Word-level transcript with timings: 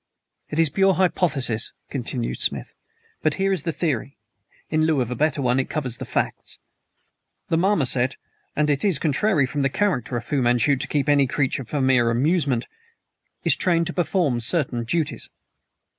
"It 0.49 0.57
is 0.57 0.71
pure 0.71 0.95
hypothesis," 0.95 1.73
continued 1.91 2.39
Smith, 2.39 2.73
"but 3.21 3.35
here 3.35 3.51
is 3.53 3.61
the 3.61 3.71
theory 3.71 4.17
in 4.71 4.81
lieu 4.83 4.99
of 4.99 5.11
a 5.11 5.15
better 5.15 5.43
one 5.43 5.59
it 5.59 5.69
covers 5.69 5.97
the 5.97 6.05
facts. 6.05 6.57
The 7.49 7.57
marmoset 7.57 8.15
and 8.55 8.71
it 8.71 8.83
is 8.83 8.97
contrary 8.97 9.45
from 9.45 9.61
the 9.61 9.69
character 9.69 10.17
of 10.17 10.23
Fu 10.23 10.41
Manchu 10.41 10.75
to 10.75 10.87
keep 10.87 11.07
any 11.07 11.27
creature 11.27 11.65
for 11.65 11.81
mere 11.81 12.09
amusement 12.09 12.65
is 13.43 13.55
trained 13.55 13.85
to 13.85 13.93
perform 13.93 14.39
certain 14.39 14.85
duties. 14.85 15.29